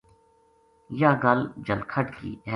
یاہ 0.99 1.15
گل 1.23 1.39
جلکھڈ 1.65 2.05
کی 2.17 2.31